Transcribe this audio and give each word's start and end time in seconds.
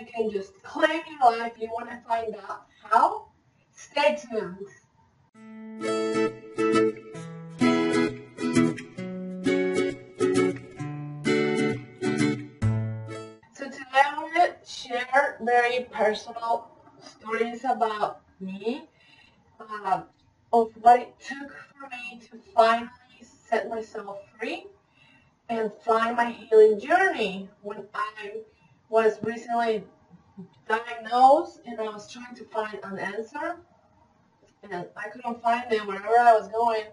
you 0.00 0.06
can 0.06 0.30
just 0.30 0.62
claim 0.62 1.00
your 1.20 1.38
life. 1.38 1.52
You 1.58 1.68
want 1.68 1.90
to 1.90 1.98
find 2.06 2.34
out 2.48 2.66
how? 2.82 3.28
Stay 3.74 4.18
tuned. 4.20 4.56
So 13.54 13.64
today 13.64 14.02
I 14.04 14.14
want 14.16 14.34
to 14.34 14.70
share 14.70 15.38
very 15.40 15.86
personal 15.90 16.70
stories 17.00 17.64
about 17.64 18.20
me, 18.40 18.88
uh, 19.60 20.02
of 20.52 20.72
what 20.80 21.00
it 21.00 21.14
took 21.20 21.50
for 21.50 21.88
me 21.88 22.20
to 22.20 22.38
finally 22.54 22.90
set 23.20 23.68
myself 23.68 24.18
free 24.38 24.66
and 25.48 25.72
find 25.84 26.16
my 26.16 26.30
healing 26.30 26.78
journey 26.78 27.48
when 27.62 27.86
I 27.94 28.32
was 28.88 29.18
recently 29.22 29.84
diagnosed 30.68 31.60
and 31.66 31.80
I 31.80 31.84
was 31.84 32.10
trying 32.10 32.34
to 32.36 32.44
find 32.44 32.78
an 32.82 32.98
answer 32.98 33.56
and 34.62 34.86
I 34.96 35.08
couldn't 35.08 35.42
find 35.42 35.70
it 35.72 35.86
wherever 35.86 36.18
I 36.18 36.32
was 36.34 36.48
going, 36.48 36.84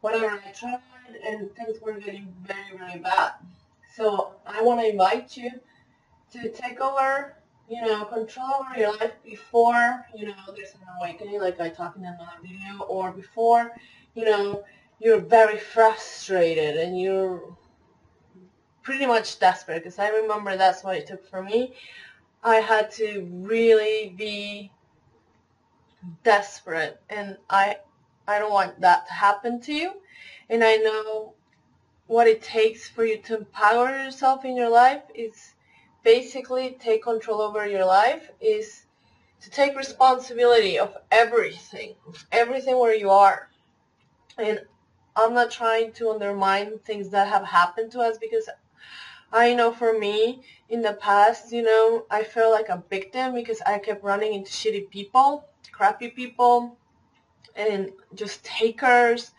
whatever 0.00 0.26
I 0.26 0.50
tried, 0.52 0.80
and 1.26 1.54
things 1.54 1.80
were 1.80 1.92
getting 1.94 2.34
very, 2.42 2.76
very 2.76 2.98
bad. 2.98 3.32
So 3.94 4.34
I 4.46 4.62
want 4.62 4.80
to 4.80 4.88
invite 4.88 5.36
you 5.36 5.50
to 6.32 6.48
take 6.50 6.80
over, 6.80 7.36
you 7.68 7.82
know, 7.82 8.04
control 8.06 8.54
over 8.60 8.78
your 8.78 8.96
life 8.96 9.12
before, 9.24 10.04
you 10.14 10.26
know, 10.26 10.34
there's 10.56 10.72
an 10.74 10.80
awakening, 10.98 11.40
like 11.40 11.60
I 11.60 11.68
talked 11.68 11.96
in 11.96 12.04
another 12.04 12.26
video, 12.42 12.84
or 12.86 13.12
before, 13.12 13.72
you 14.14 14.24
know, 14.24 14.64
you're 14.98 15.20
very 15.20 15.58
frustrated 15.58 16.76
and 16.76 16.98
you're 16.98 17.42
pretty 18.84 19.06
much 19.06 19.40
desperate 19.40 19.82
because 19.82 19.98
I 19.98 20.10
remember 20.10 20.56
that's 20.56 20.84
what 20.84 20.96
it 20.96 21.08
took 21.08 21.28
for 21.28 21.42
me. 21.42 21.74
I 22.44 22.56
had 22.56 22.92
to 22.92 23.26
really 23.32 24.14
be 24.16 24.70
desperate 26.22 27.00
and 27.08 27.36
I 27.48 27.78
I 28.28 28.38
don't 28.38 28.52
want 28.52 28.80
that 28.82 29.06
to 29.06 29.12
happen 29.12 29.60
to 29.62 29.72
you 29.72 29.92
and 30.48 30.62
I 30.62 30.76
know 30.76 31.34
what 32.06 32.26
it 32.26 32.42
takes 32.42 32.88
for 32.88 33.04
you 33.04 33.18
to 33.22 33.38
empower 33.38 33.88
yourself 34.04 34.44
in 34.44 34.56
your 34.56 34.68
life 34.68 35.02
is 35.14 35.54
basically 36.02 36.76
take 36.78 37.02
control 37.02 37.40
over 37.40 37.66
your 37.66 37.86
life 37.86 38.30
is 38.40 38.84
to 39.40 39.50
take 39.50 39.76
responsibility 39.76 40.78
of 40.78 40.96
everything, 41.10 41.94
everything 42.32 42.78
where 42.78 42.94
you 42.94 43.10
are. 43.10 43.48
And 44.38 44.60
I'm 45.16 45.32
not 45.32 45.50
trying 45.50 45.92
to 45.94 46.10
undermine 46.10 46.78
things 46.80 47.08
that 47.10 47.28
have 47.28 47.44
happened 47.44 47.92
to 47.92 48.00
us 48.00 48.18
because 48.18 48.48
I 49.34 49.52
know 49.52 49.72
for 49.72 49.98
me, 49.98 50.42
in 50.68 50.80
the 50.80 50.92
past, 50.92 51.52
you 51.52 51.62
know, 51.62 52.06
I 52.08 52.22
felt 52.22 52.52
like 52.52 52.68
a 52.68 52.82
victim 52.88 53.34
because 53.34 53.60
I 53.66 53.78
kept 53.80 54.04
running 54.04 54.32
into 54.32 54.52
shitty 54.52 54.88
people, 54.90 55.44
crappy 55.72 56.08
people, 56.08 56.76
and 57.56 57.90
just 58.14 58.44
takers, 58.44 59.32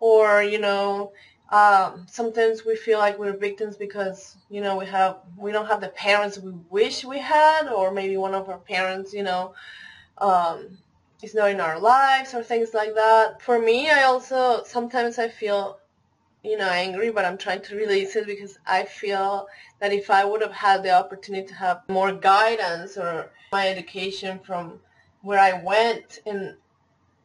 or, 0.00 0.42
you 0.42 0.58
know, 0.58 1.12
um, 1.50 2.04
sometimes 2.06 2.66
we 2.66 2.76
feel 2.76 2.98
like 2.98 3.18
we're 3.18 3.36
victims 3.36 3.76
because, 3.78 4.36
you 4.50 4.60
know, 4.60 4.76
we 4.76 4.84
have, 4.84 5.16
we 5.38 5.50
don't 5.50 5.66
have 5.66 5.80
the 5.80 5.88
parents 5.88 6.38
we 6.38 6.52
wish 6.68 7.02
we 7.06 7.18
had, 7.18 7.68
or 7.68 7.90
maybe 7.90 8.18
one 8.18 8.34
of 8.34 8.50
our 8.50 8.58
parents, 8.58 9.14
you 9.14 9.22
know, 9.22 9.54
um, 10.18 10.76
is 11.22 11.34
not 11.34 11.50
in 11.50 11.60
our 11.60 11.78
lives 11.80 12.34
or 12.34 12.42
things 12.42 12.74
like 12.74 12.94
that. 12.94 13.40
For 13.40 13.58
me, 13.58 13.90
I 13.90 14.02
also, 14.02 14.62
sometimes 14.64 15.18
I 15.18 15.28
feel 15.28 15.78
you 16.42 16.56
know, 16.56 16.68
angry, 16.68 17.10
but 17.10 17.24
I'm 17.24 17.38
trying 17.38 17.62
to 17.62 17.76
release 17.76 18.14
it 18.16 18.26
because 18.26 18.58
I 18.66 18.84
feel 18.84 19.48
that 19.80 19.92
if 19.92 20.10
I 20.10 20.24
would 20.24 20.40
have 20.42 20.52
had 20.52 20.82
the 20.82 20.92
opportunity 20.92 21.46
to 21.48 21.54
have 21.54 21.82
more 21.88 22.12
guidance 22.12 22.96
or 22.96 23.30
my 23.52 23.68
education 23.68 24.38
from 24.38 24.80
where 25.22 25.38
I 25.38 25.62
went, 25.62 26.20
and 26.26 26.54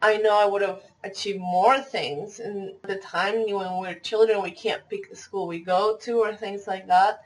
I 0.02 0.18
know 0.18 0.36
I 0.36 0.46
would 0.46 0.62
have 0.62 0.82
achieved 1.04 1.40
more 1.40 1.80
things. 1.80 2.40
And 2.40 2.74
the 2.84 2.96
time 2.96 3.44
when 3.50 3.78
we're 3.78 3.94
children, 3.96 4.42
we 4.42 4.52
can't 4.52 4.88
pick 4.90 5.10
the 5.10 5.16
school 5.16 5.48
we 5.48 5.60
go 5.60 5.98
to 5.98 6.20
or 6.20 6.36
things 6.36 6.68
like 6.68 6.88
that. 6.88 7.22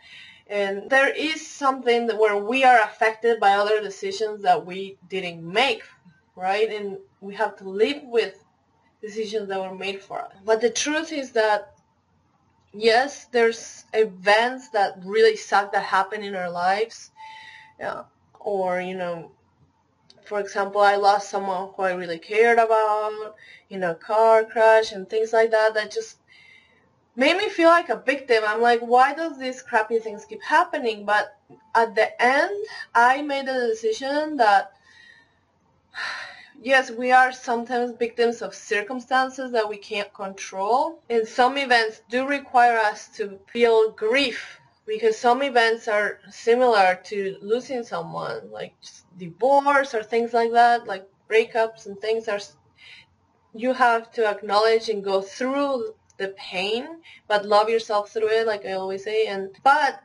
And 0.49 0.89
there 0.89 1.13
is 1.13 1.45
something 1.45 2.07
that 2.07 2.17
where 2.17 2.37
we 2.37 2.63
are 2.63 2.81
affected 2.81 3.39
by 3.39 3.53
other 3.53 3.81
decisions 3.81 4.43
that 4.43 4.65
we 4.65 4.97
didn't 5.09 5.43
make, 5.43 5.83
right? 6.35 6.71
And 6.71 6.97
we 7.21 7.33
have 7.35 7.57
to 7.57 7.69
live 7.69 8.03
with 8.03 8.43
decisions 9.01 9.49
that 9.49 9.59
were 9.59 9.75
made 9.75 10.01
for 10.01 10.21
us. 10.21 10.33
But 10.45 10.61
the 10.61 10.69
truth 10.69 11.11
is 11.11 11.31
that 11.31 11.76
yes, 12.77 13.25
there's 13.25 13.85
events 13.93 14.69
that 14.69 14.99
really 15.03 15.35
suck 15.35 15.71
that 15.73 15.83
happen 15.83 16.23
in 16.23 16.35
our 16.35 16.49
lives. 16.49 17.11
Yeah. 17.79 18.03
Or, 18.39 18.79
you 18.79 18.95
know, 18.95 19.31
for 20.25 20.39
example, 20.39 20.81
I 20.81 20.95
lost 20.95 21.29
someone 21.29 21.69
who 21.75 21.83
I 21.83 21.93
really 21.93 22.19
cared 22.19 22.59
about 22.59 23.35
in 23.69 23.83
a 23.83 23.95
car 23.95 24.43
crash 24.43 24.91
and 24.91 25.09
things 25.09 25.33
like 25.33 25.51
that 25.51 25.73
that 25.73 25.91
just 25.91 26.17
made 27.15 27.35
me 27.37 27.49
feel 27.49 27.69
like 27.69 27.89
a 27.89 27.95
victim. 28.05 28.43
I'm 28.45 28.61
like, 28.61 28.81
why 28.81 29.13
does 29.13 29.39
these 29.39 29.61
crappy 29.61 29.99
things 29.99 30.25
keep 30.25 30.43
happening? 30.43 31.05
But 31.05 31.37
at 31.73 31.95
the 31.95 32.21
end, 32.21 32.65
I 32.93 33.21
made 33.21 33.47
a 33.47 33.67
decision 33.67 34.37
that 34.37 34.71
yes, 36.61 36.91
we 36.91 37.11
are 37.11 37.31
sometimes 37.31 37.91
victims 37.97 38.41
of 38.41 38.53
circumstances 38.53 39.51
that 39.51 39.69
we 39.69 39.77
can't 39.77 40.13
control. 40.13 41.01
And 41.09 41.27
some 41.27 41.57
events 41.57 42.01
do 42.09 42.27
require 42.27 42.77
us 42.77 43.07
to 43.17 43.39
feel 43.51 43.91
grief 43.91 44.59
because 44.85 45.17
some 45.17 45.41
events 45.43 45.87
are 45.87 46.19
similar 46.29 46.99
to 47.05 47.37
losing 47.41 47.83
someone, 47.83 48.49
like 48.51 48.73
divorce 49.17 49.93
or 49.93 50.03
things 50.03 50.33
like 50.33 50.51
that, 50.51 50.87
like 50.87 51.07
breakups 51.29 51.85
and 51.85 51.99
things 51.99 52.27
are 52.27 52.39
you 53.53 53.73
have 53.73 54.11
to 54.11 54.25
acknowledge 54.27 54.87
and 54.89 55.03
go 55.03 55.21
through 55.21 55.95
the 56.17 56.29
pain, 56.37 56.87
but 57.27 57.45
love 57.45 57.69
yourself 57.69 58.11
through 58.11 58.29
it, 58.29 58.47
like 58.47 58.65
I 58.65 58.73
always 58.73 59.03
say. 59.03 59.27
And 59.27 59.49
but 59.63 59.99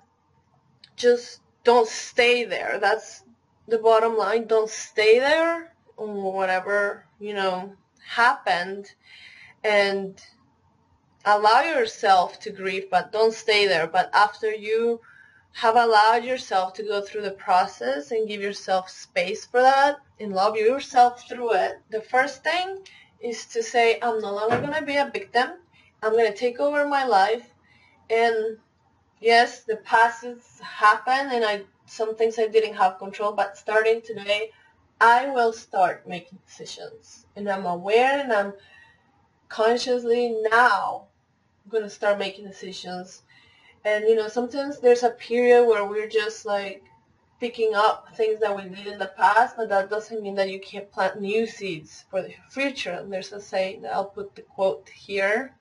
just 0.97 1.41
don't 1.65 1.89
stay 1.89 2.45
there. 2.45 2.79
That's 2.81 3.25
the 3.69 3.79
bottom 3.79 4.17
line. 4.17 4.47
Don't 4.47 4.71
stay 4.71 5.19
there 5.19 5.72
whatever, 5.97 7.07
you 7.19 7.35
know, 7.35 7.75
happened 8.05 8.93
and 9.65 10.21
allow 11.25 11.63
yourself 11.63 12.41
to 12.41 12.51
grieve, 12.51 12.91
but 12.91 13.13
don't 13.13 13.33
stay 13.35 13.67
there. 13.67 13.87
But 13.87 14.11
after 14.13 14.53
you 14.53 15.01
have 15.55 15.77
allowed 15.77 16.25
yourself 16.25 16.73
to 16.75 16.83
go 16.83 17.03
through 17.03 17.23
the 17.23 17.33
process 17.33 18.11
and 18.11 18.29
give 18.29 18.41
yourself 18.41 18.91
space 18.91 19.45
for 19.45 19.61
that 19.61 19.99
and 20.19 20.33
love 20.33 20.57
yourself 20.57 21.29
through 21.29 21.53
it, 21.53 21.81
the 21.91 22.01
first 22.01 22.43
thing 22.43 22.79
is 23.21 23.47
to 23.47 23.63
say, 23.63 23.99
I'm 24.03 24.21
no 24.21 24.35
longer 24.35 24.61
going 24.61 24.73
to 24.73 24.83
be 24.83 24.97
a 24.97 25.11
victim. 25.13 25.51
I'm 26.03 26.13
going 26.13 26.31
to 26.31 26.37
take 26.37 26.59
over 26.59 26.89
my 26.89 27.05
life. 27.05 27.47
And 28.11 28.59
yes, 29.21 29.61
the 29.61 29.77
past 29.77 30.25
has 30.25 30.59
happened 30.61 31.33
and 31.33 31.45
I 31.45 31.63
some 31.87 32.17
things 32.17 32.39
I 32.39 32.47
didn't 32.47 32.75
have 32.75 32.99
control, 32.99 33.33
but 33.33 33.59
starting 33.59 34.01
today, 34.01 34.51
I 35.03 35.27
will 35.31 35.53
start 35.53 36.09
making 36.09 36.39
decisions. 36.47 37.27
And 37.35 37.51
I'm 37.51 37.67
aware 37.67 38.21
and 38.21 38.33
I'm 38.33 38.53
consciously 39.49 40.37
now 40.49 41.07
going 41.69 41.83
to 41.83 41.91
start 41.91 42.21
making 42.21 42.47
decisions. 42.47 43.23
And, 43.85 44.05
you 44.05 44.15
know, 44.15 44.29
sometimes 44.29 44.79
there's 44.79 45.03
a 45.03 45.11
period 45.11 45.67
where 45.67 45.85
we're 45.85 46.09
just 46.09 46.47
like 46.47 46.85
picking 47.41 47.73
up 47.75 48.15
things 48.17 48.39
that 48.39 48.55
we 48.55 48.63
did 48.69 48.87
in 48.87 49.01
the 49.01 49.11
past, 49.17 49.57
but 49.57 49.69
that 49.71 49.91
doesn't 49.91 50.23
mean 50.23 50.37
that 50.37 50.51
you 50.51 50.61
can't 50.61 50.93
plant 50.93 51.21
new 51.21 51.49
seeds 51.49 52.05
for 52.09 52.23
the 52.23 52.33
future. 52.49 52.93
And 52.93 53.13
there's 53.13 53.33
a 53.33 53.41
saying, 53.41 53.85
I'll 53.93 54.05
put 54.05 54.37
the 54.37 54.43
quote 54.43 54.89
here. 54.89 55.57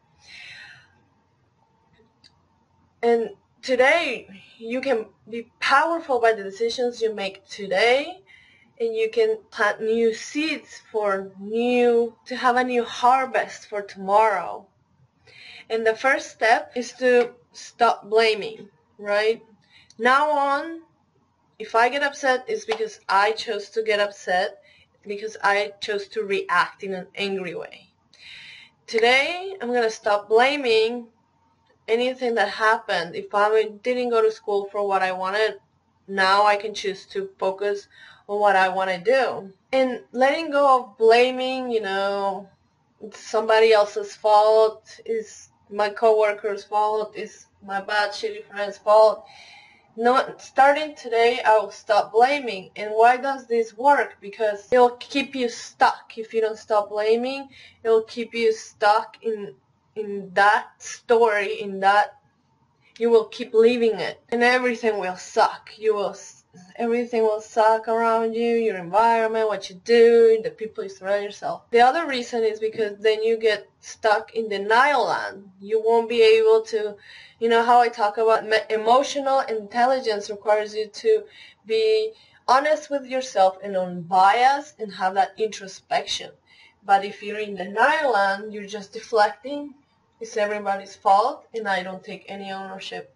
And 3.02 3.32
today, 3.64 4.28
you 4.60 4.82
can 4.82 5.08
be 5.28 5.52
powerful 5.60 6.22
by 6.22 6.34
the 6.34 6.44
decisions 6.44 7.02
you 7.02 7.16
make 7.16 7.44
today 7.50 8.22
and 8.82 8.96
you 8.96 9.12
can 9.12 9.38
plant 9.52 9.80
new 9.80 10.12
seeds 10.12 10.82
for 10.92 11.32
new, 11.40 12.16
to 12.26 12.36
have 12.36 12.56
a 12.56 12.64
new 12.64 12.84
harvest 12.84 13.68
for 13.68 13.84
tomorrow. 13.84 14.66
And 15.70 15.86
the 15.86 15.96
first 15.96 16.32
step 16.32 16.72
is 16.76 16.92
to 16.94 17.36
stop 17.54 18.10
blaming, 18.10 18.70
right? 18.98 19.44
Now 20.00 20.32
on, 20.32 20.82
if 21.60 21.76
I 21.76 21.90
get 21.90 22.02
upset, 22.02 22.44
it's 22.48 22.66
because 22.66 23.00
I 23.08 23.34
chose 23.34 23.70
to 23.70 23.84
get 23.84 24.00
upset, 24.00 24.64
because 25.06 25.38
I 25.44 25.74
chose 25.80 26.08
to 26.10 26.24
react 26.24 26.82
in 26.82 26.96
an 26.96 27.06
angry 27.14 27.54
way. 27.54 27.90
Today, 28.88 29.56
I'm 29.62 29.70
going 29.70 29.84
to 29.84 29.92
stop 29.92 30.28
blaming 30.28 31.06
anything 31.88 32.34
that 32.34 32.50
happened. 32.50 33.16
If 33.16 33.28
I 33.36 33.66
didn't 33.84 34.10
go 34.10 34.24
to 34.24 34.32
school 34.32 34.70
for 34.72 34.88
what 34.88 35.04
I 35.04 35.12
wanted, 35.12 35.60
now 36.08 36.46
I 36.48 36.56
can 36.56 36.74
choose 36.74 37.06
to 37.08 37.30
focus 37.38 37.88
what 38.26 38.56
I 38.56 38.70
want 38.70 38.90
to 38.90 39.00
do. 39.00 39.54
And 39.72 40.02
letting 40.12 40.52
go 40.52 40.80
of 40.80 40.98
blaming, 40.98 41.72
you 41.72 41.82
know, 41.82 42.50
somebody 43.14 43.74
else's 43.74 44.16
fault, 44.16 45.00
is 45.06 45.50
my 45.70 45.90
coworker's 45.90 46.64
fault, 46.64 47.16
is 47.16 47.46
my 47.66 47.82
bad 47.82 48.12
shitty 48.12 48.44
friend's 48.46 48.78
fault. 48.78 49.26
no, 49.98 50.34
starting 50.38 50.96
today, 50.96 51.42
I 51.46 51.58
will 51.60 51.72
stop 51.72 52.14
blaming. 52.14 52.72
And 52.76 52.92
why 52.92 53.18
does 53.18 53.46
this 53.48 53.78
work? 53.78 54.18
Because 54.22 54.68
it'll 54.72 54.98
keep 54.98 55.36
you 55.36 55.50
stuck. 55.50 56.18
If 56.18 56.34
you 56.34 56.42
don't 56.42 56.58
stop 56.58 56.90
blaming, 56.90 57.50
it'll 57.84 58.04
keep 58.04 58.34
you 58.34 58.54
stuck 58.54 59.18
in 59.22 59.56
in 59.96 60.32
that 60.34 60.68
story, 60.80 61.62
in 61.62 61.82
that 61.82 62.18
you 62.98 63.10
will 63.10 63.26
keep 63.26 63.54
living 63.54 64.00
it, 64.00 64.22
and 64.30 64.44
everything 64.44 64.98
will 65.00 65.18
suck. 65.18 65.72
You 65.78 65.96
will 65.96 66.14
everything 66.76 67.22
will 67.24 67.42
suck 67.42 67.88
around 67.88 68.34
you, 68.34 68.56
your 68.56 68.78
environment, 68.78 69.48
what 69.48 69.70
you 69.70 69.76
do, 69.86 70.40
the 70.44 70.50
people 70.50 70.84
you 70.84 70.90
surround 70.90 71.24
yourself. 71.24 71.64
The 71.72 71.82
other 71.82 72.06
reason 72.06 72.44
is 72.44 72.60
because 72.60 72.98
then 72.98 73.24
you 73.24 73.38
get 73.38 73.70
stuck 73.80 74.34
in 74.36 74.50
denial 74.50 75.06
land. 75.06 75.52
You 75.60 75.82
won't 75.82 76.10
be 76.10 76.22
able 76.22 76.62
to, 76.64 76.96
you 77.40 77.50
know 77.50 77.64
how 77.64 77.80
I 77.80 77.90
talk 77.90 78.18
about 78.18 78.46
emotional 78.70 79.40
intelligence 79.42 80.30
requires 80.30 80.76
you 80.76 80.88
to 80.88 81.24
be 81.66 82.12
honest 82.48 82.90
with 82.90 83.06
yourself 83.06 83.58
and 83.64 83.78
unbiased 83.78 84.80
and 84.80 84.94
have 84.94 85.14
that 85.14 85.34
introspection. 85.38 86.32
But 86.84 87.06
if 87.06 87.22
you're 87.22 87.40
in 87.40 87.56
denial 87.56 88.12
land, 88.12 88.54
you're 88.54 88.66
just 88.66 88.94
deflecting. 88.94 89.76
It's 90.20 90.36
everybody's 90.36 90.96
fault 90.96 91.46
and 91.54 91.68
I 91.68 91.84
don't 91.84 92.04
take 92.04 92.26
any 92.28 92.52
ownership 92.52 93.16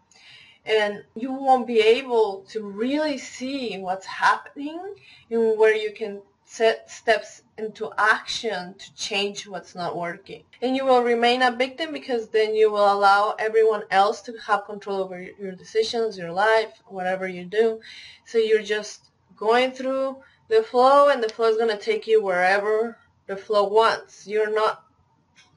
and 0.65 1.03
you 1.15 1.31
won't 1.31 1.67
be 1.67 1.79
able 1.79 2.45
to 2.49 2.63
really 2.63 3.17
see 3.17 3.77
what's 3.77 4.05
happening 4.05 4.81
and 5.29 5.57
where 5.57 5.75
you 5.75 5.93
can 5.93 6.21
set 6.45 6.89
steps 6.89 7.41
into 7.57 7.91
action 7.97 8.75
to 8.75 8.95
change 8.95 9.47
what's 9.47 9.75
not 9.75 9.97
working. 9.97 10.43
And 10.61 10.75
you 10.75 10.85
will 10.85 11.03
remain 11.03 11.41
a 11.41 11.51
victim 11.51 11.91
because 11.91 12.29
then 12.29 12.55
you 12.55 12.71
will 12.71 12.91
allow 12.93 13.35
everyone 13.39 13.83
else 13.91 14.21
to 14.23 14.33
have 14.45 14.65
control 14.65 15.01
over 15.01 15.21
your 15.39 15.53
decisions, 15.53 16.17
your 16.17 16.31
life, 16.31 16.81
whatever 16.87 17.27
you 17.27 17.45
do. 17.45 17.81
So 18.25 18.37
you're 18.37 18.63
just 18.63 19.09
going 19.35 19.71
through 19.71 20.17
the 20.47 20.63
flow 20.63 21.09
and 21.09 21.23
the 21.23 21.29
flow 21.29 21.49
is 21.49 21.57
going 21.57 21.75
to 21.75 21.77
take 21.77 22.07
you 22.07 22.23
wherever 22.23 22.97
the 23.27 23.35
flow 23.35 23.63
wants. 23.67 24.27
You're 24.27 24.53
not 24.53 24.83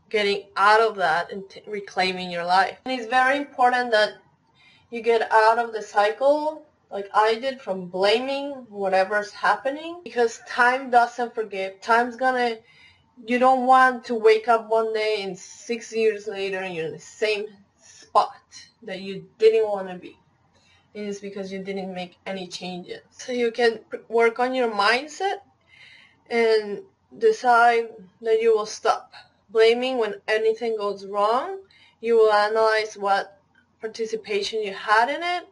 getting 0.08 0.44
out 0.56 0.80
of 0.80 0.96
that 0.96 1.30
and 1.30 1.44
reclaiming 1.66 2.30
your 2.30 2.44
life. 2.44 2.78
And 2.86 2.98
it's 2.98 3.10
very 3.10 3.36
important 3.36 3.90
that 3.92 4.14
you 4.90 5.02
get 5.02 5.30
out 5.30 5.58
of 5.58 5.72
the 5.72 5.82
cycle 5.82 6.66
like 6.90 7.08
I 7.14 7.34
did 7.34 7.60
from 7.60 7.86
blaming 7.86 8.50
whatever's 8.68 9.32
happening 9.32 10.00
because 10.02 10.40
time 10.48 10.90
doesn't 10.90 11.34
forgive. 11.34 11.80
Time's 11.80 12.16
gonna, 12.16 12.56
you 13.26 13.38
don't 13.38 13.66
want 13.66 14.04
to 14.06 14.14
wake 14.14 14.48
up 14.48 14.70
one 14.70 14.94
day 14.94 15.22
and 15.22 15.38
six 15.38 15.94
years 15.94 16.26
later 16.26 16.58
and 16.58 16.74
you're 16.74 16.86
in 16.86 16.92
the 16.92 16.98
same 16.98 17.46
spot 17.82 18.32
that 18.82 19.00
you 19.00 19.26
didn't 19.38 19.68
want 19.68 19.88
to 19.88 19.96
be. 19.96 20.16
It 20.94 21.02
is 21.02 21.20
because 21.20 21.52
you 21.52 21.62
didn't 21.62 21.94
make 21.94 22.16
any 22.24 22.48
changes. 22.48 23.02
So 23.10 23.32
you 23.32 23.52
can 23.52 23.80
work 24.08 24.38
on 24.38 24.54
your 24.54 24.70
mindset 24.70 25.40
and 26.30 26.82
decide 27.16 27.88
that 28.22 28.40
you 28.40 28.56
will 28.56 28.66
stop 28.66 29.12
blaming 29.50 29.98
when 29.98 30.14
anything 30.26 30.76
goes 30.76 31.06
wrong. 31.06 31.58
You 32.00 32.16
will 32.16 32.32
analyze 32.32 32.96
what 32.96 33.37
participation 33.80 34.62
you 34.62 34.74
had 34.74 35.08
in 35.08 35.22
it 35.22 35.48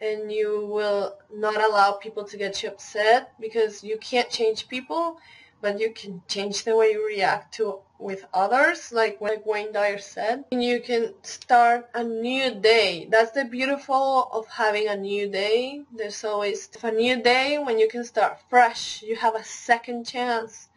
and 0.00 0.30
you 0.30 0.66
will 0.66 1.16
not 1.32 1.62
allow 1.62 1.92
people 1.92 2.24
to 2.24 2.36
get 2.36 2.62
you 2.62 2.68
upset 2.68 3.32
because 3.40 3.82
you 3.82 3.96
can't 3.98 4.30
change 4.30 4.68
people 4.68 5.18
but 5.64 5.80
you 5.80 5.90
can 5.94 6.20
change 6.28 6.64
the 6.64 6.76
way 6.76 6.90
you 6.90 7.06
react 7.06 7.54
to 7.54 7.78
with 7.98 8.26
others 8.34 8.92
like 8.92 9.18
like 9.22 9.46
Wayne 9.46 9.72
Dyer 9.72 9.98
said. 9.98 10.44
And 10.52 10.62
you 10.62 10.78
can 10.78 11.14
start 11.22 11.88
a 11.94 12.04
new 12.04 12.54
day. 12.54 13.08
That's 13.10 13.30
the 13.30 13.46
beautiful 13.46 14.28
of 14.30 14.46
having 14.46 14.88
a 14.88 14.96
new 14.96 15.26
day. 15.26 15.84
There's 15.96 16.22
always 16.22 16.68
a 16.82 16.90
new 16.90 17.22
day 17.22 17.56
when 17.56 17.78
you 17.78 17.88
can 17.88 18.04
start 18.04 18.42
fresh 18.50 19.02
you 19.02 19.16
have 19.16 19.34
a 19.34 19.44
second 19.44 20.04
chance. 20.04 20.68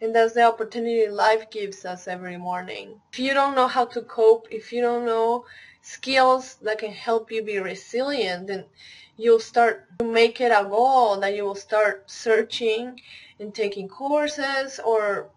And 0.00 0.14
that's 0.14 0.32
the 0.32 0.44
opportunity 0.44 1.08
life 1.08 1.50
gives 1.50 1.84
us 1.84 2.08
every 2.08 2.38
morning. 2.38 3.00
If 3.12 3.18
you 3.18 3.34
don't 3.34 3.54
know 3.54 3.68
how 3.68 3.84
to 3.94 4.00
cope 4.00 4.46
if 4.50 4.72
you 4.72 4.80
don't 4.80 5.04
know 5.04 5.44
skills 5.82 6.56
that 6.62 6.78
can 6.78 6.92
help 6.92 7.30
you 7.30 7.42
be 7.42 7.58
resilient 7.58 8.48
and 8.48 8.64
you'll 9.16 9.40
start 9.40 9.86
to 9.98 10.04
make 10.04 10.40
it 10.40 10.52
a 10.52 10.64
goal 10.64 11.20
that 11.20 11.34
you 11.34 11.44
will 11.44 11.54
start 11.54 12.10
searching 12.10 13.00
and 13.38 13.54
taking 13.54 13.88
courses 13.88 14.80
or 14.84 15.28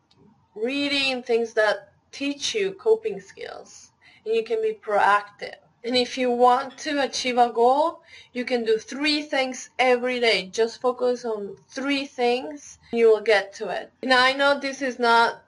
reading 0.56 1.22
things 1.22 1.54
that 1.54 1.92
teach 2.12 2.56
you 2.56 2.72
coping 2.72 3.20
skills. 3.20 3.92
And 4.26 4.34
you 4.34 4.44
can 4.44 4.62
be 4.62 4.74
proactive. 4.74 5.56
And 5.84 5.96
if 5.96 6.18
you 6.18 6.32
want 6.32 6.78
to 6.80 7.04
achieve 7.04 7.38
a 7.38 7.52
goal 7.52 8.02
you 8.34 8.44
can 8.44 8.66
do 8.66 8.78
three 8.78 9.22
things 9.22 9.70
every 9.80 10.20
day. 10.20 10.48
Just 10.48 10.82
focus 10.82 11.26
on 11.26 11.56
three 11.70 12.06
things 12.06 12.80
and 12.92 13.00
you 13.00 13.08
will 13.08 13.22
get 13.22 13.54
to 13.54 13.70
it. 13.70 13.92
Now 14.04 14.24
i 14.24 14.34
know 14.34 14.60
this 14.60 14.82
is 14.82 15.00
not 15.00 15.44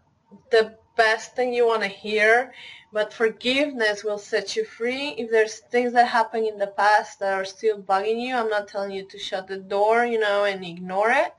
the 0.51 0.77
best 0.97 1.35
thing 1.35 1.53
you 1.53 1.65
want 1.65 1.83
to 1.83 1.87
hear 1.87 2.53
but 2.93 3.13
forgiveness 3.13 4.03
will 4.03 4.17
set 4.17 4.55
you 4.55 4.63
free. 4.63 5.09
If 5.17 5.29
there's 5.29 5.59
things 5.59 5.91
that 5.93 6.07
happened 6.07 6.47
in 6.47 6.57
the 6.57 6.67
past 6.67 7.19
that 7.19 7.33
are 7.33 7.45
still 7.45 7.81
bugging 7.81 8.21
you, 8.21 8.33
I'm 8.35 8.49
not 8.49 8.67
telling 8.69 8.91
you 8.91 9.03
to 9.03 9.19
shut 9.19 9.47
the 9.47 9.57
door, 9.57 10.05
you 10.05 10.19
know, 10.19 10.45
and 10.45 10.65
ignore 10.65 11.11
it. 11.11 11.33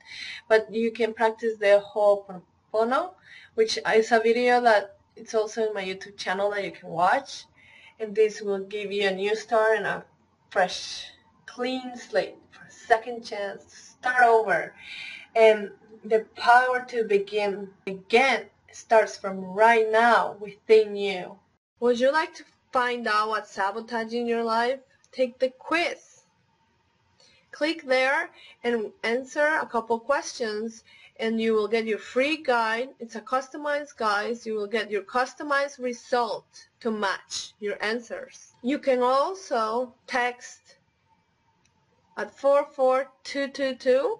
But 0.47 0.71
you 0.71 0.91
can 0.91 1.13
practice 1.13 1.57
the 1.57 1.83
Ho'oponopono, 1.93 3.13
which 3.55 3.77
is 3.77 4.11
a 4.11 4.19
video 4.19 4.61
that 4.61 4.97
it's 5.15 5.33
also 5.33 5.67
in 5.67 5.73
my 5.73 5.83
YouTube 5.83 6.17
channel 6.17 6.51
that 6.51 6.63
you 6.63 6.71
can 6.71 6.89
watch. 6.89 7.45
And 7.99 8.15
this 8.15 8.41
will 8.41 8.59
give 8.59 8.91
you 8.91 9.07
a 9.07 9.11
new 9.11 9.35
start 9.35 9.77
and 9.77 9.87
a 9.87 10.05
fresh, 10.51 11.11
clean 11.47 11.97
slate 11.97 12.37
for 12.51 12.65
a 12.65 12.71
second 12.71 13.25
chance 13.25 13.65
to 13.65 13.75
start 13.75 14.23
over. 14.23 14.75
And 15.35 15.71
the 16.05 16.25
power 16.35 16.85
to 16.89 17.03
begin 17.03 17.71
again 17.87 18.45
starts 18.75 19.17
from 19.17 19.43
right 19.43 19.89
now 19.91 20.37
within 20.39 20.95
you. 20.95 21.37
Would 21.79 21.99
you 21.99 22.11
like 22.11 22.33
to 22.35 22.43
find 22.71 23.07
out 23.07 23.29
what's 23.29 23.51
sabotaging 23.51 24.27
your 24.27 24.43
life? 24.43 24.79
Take 25.11 25.39
the 25.39 25.49
quiz. 25.49 26.23
Click 27.51 27.83
there 27.83 28.29
and 28.63 28.91
answer 29.03 29.45
a 29.61 29.65
couple 29.65 29.99
questions 29.99 30.83
and 31.19 31.41
you 31.41 31.53
will 31.53 31.67
get 31.67 31.85
your 31.85 31.97
free 31.97 32.37
guide. 32.37 32.89
It's 32.99 33.15
a 33.15 33.21
customized 33.21 33.97
guide. 33.97 34.45
You 34.45 34.55
will 34.55 34.67
get 34.67 34.89
your 34.89 35.03
customized 35.03 35.79
result 35.79 36.67
to 36.79 36.91
match 36.91 37.53
your 37.59 37.77
answers. 37.83 38.53
You 38.61 38.79
can 38.79 39.01
also 39.01 39.93
text 40.07 40.77
at 42.17 42.37
44222 42.37 44.19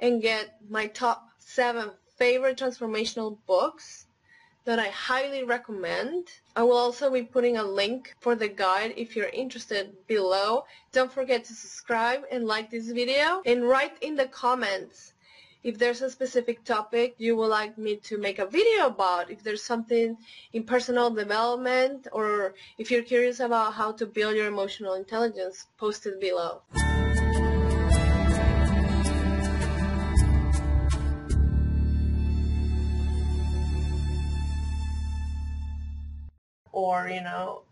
and 0.00 0.22
get 0.22 0.56
my 0.68 0.86
top 0.86 1.28
7 1.38 1.90
favorite 2.18 2.58
transformational 2.58 3.38
books 3.46 4.06
that 4.64 4.78
I 4.78 4.88
highly 4.88 5.44
recommend. 5.44 6.28
I 6.54 6.62
will 6.64 6.76
also 6.76 7.10
be 7.10 7.22
putting 7.22 7.56
a 7.56 7.62
link 7.62 8.14
for 8.20 8.34
the 8.34 8.48
guide 8.48 8.92
if 8.96 9.16
you're 9.16 9.28
interested 9.28 9.94
below. 10.06 10.64
Don't 10.92 11.10
forget 11.10 11.44
to 11.44 11.54
subscribe 11.54 12.24
and 12.30 12.44
like 12.46 12.70
this 12.70 12.90
video 12.90 13.40
and 13.46 13.66
write 13.66 13.96
in 14.02 14.16
the 14.16 14.26
comments 14.26 15.14
if 15.64 15.78
there's 15.78 16.02
a 16.02 16.10
specific 16.10 16.64
topic 16.64 17.14
you 17.18 17.36
would 17.36 17.48
like 17.48 17.76
me 17.76 17.96
to 17.96 18.16
make 18.18 18.38
a 18.38 18.46
video 18.46 18.86
about, 18.86 19.30
if 19.30 19.42
there's 19.42 19.62
something 19.62 20.16
in 20.52 20.62
personal 20.62 21.10
development 21.10 22.06
or 22.12 22.54
if 22.78 22.90
you're 22.90 23.02
curious 23.02 23.40
about 23.40 23.74
how 23.74 23.92
to 23.92 24.06
build 24.06 24.36
your 24.36 24.46
emotional 24.46 24.94
intelligence, 24.94 25.66
post 25.76 26.06
it 26.06 26.20
below. 26.20 26.62
Or 36.78 37.08
you 37.08 37.20
know 37.20 37.62